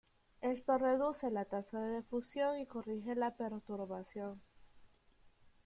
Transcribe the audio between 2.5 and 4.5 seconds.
y corrige la perturbación.